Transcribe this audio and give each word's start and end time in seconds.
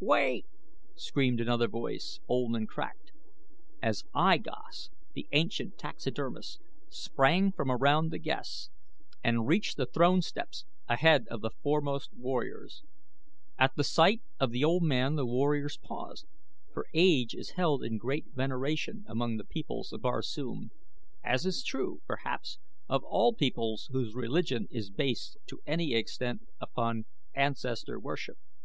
"Wait!" 0.00 0.44
screamed 0.96 1.40
another 1.40 1.68
voice, 1.68 2.18
old 2.26 2.56
and 2.56 2.68
cracked, 2.68 3.12
as 3.80 4.02
I 4.12 4.38
Gos, 4.38 4.90
the 5.12 5.28
ancient 5.30 5.78
taxidermist, 5.78 6.58
sprang 6.88 7.52
from 7.52 7.70
among 7.70 8.08
the 8.08 8.18
guests 8.18 8.70
and 9.22 9.46
reached 9.46 9.76
the 9.76 9.86
throne 9.86 10.20
steps 10.20 10.64
ahead 10.88 11.28
of 11.28 11.42
the 11.42 11.50
foremost 11.62 12.12
warriors. 12.12 12.82
At 13.56 13.78
sight 13.84 14.20
of 14.40 14.50
the 14.50 14.64
old 14.64 14.82
man 14.82 15.14
the 15.14 15.24
warriors 15.24 15.78
paused, 15.78 16.26
for 16.72 16.88
age 16.92 17.32
is 17.32 17.50
held 17.50 17.84
in 17.84 17.96
great 17.96 18.26
veneration 18.34 19.04
among 19.06 19.36
the 19.36 19.44
peoples 19.44 19.92
of 19.92 20.02
Barsoom, 20.02 20.72
as 21.22 21.46
is 21.46 21.62
true, 21.62 22.02
perhaps, 22.04 22.58
of 22.88 23.04
all 23.04 23.32
peoples 23.32 23.88
whose 23.92 24.12
religion 24.16 24.66
is 24.72 24.90
based 24.90 25.38
to 25.46 25.62
any 25.68 25.94
extent 25.94 26.40
upon 26.60 27.04
ancestor 27.32 28.00
worship. 28.00 28.38